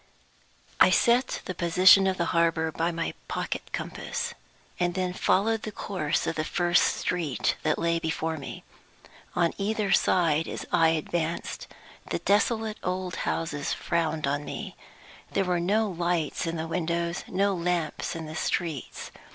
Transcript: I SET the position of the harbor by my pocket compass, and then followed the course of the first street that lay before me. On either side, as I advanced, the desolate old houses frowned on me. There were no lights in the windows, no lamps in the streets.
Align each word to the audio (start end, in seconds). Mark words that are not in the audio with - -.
I 0.79 0.89
SET 0.89 1.43
the 1.45 1.53
position 1.53 2.07
of 2.07 2.17
the 2.17 2.25
harbor 2.33 2.71
by 2.71 2.91
my 2.91 3.13
pocket 3.27 3.71
compass, 3.71 4.33
and 4.79 4.95
then 4.95 5.13
followed 5.13 5.61
the 5.61 5.71
course 5.71 6.25
of 6.25 6.37
the 6.37 6.43
first 6.43 6.81
street 6.97 7.55
that 7.61 7.77
lay 7.77 7.99
before 7.99 8.35
me. 8.37 8.63
On 9.35 9.53
either 9.59 9.91
side, 9.91 10.47
as 10.47 10.65
I 10.71 10.87
advanced, 10.89 11.67
the 12.09 12.17
desolate 12.17 12.79
old 12.83 13.15
houses 13.29 13.73
frowned 13.73 14.25
on 14.25 14.43
me. 14.43 14.75
There 15.33 15.45
were 15.45 15.59
no 15.59 15.87
lights 15.87 16.47
in 16.47 16.55
the 16.55 16.67
windows, 16.67 17.23
no 17.27 17.53
lamps 17.53 18.15
in 18.15 18.25
the 18.25 18.35
streets. 18.35 19.11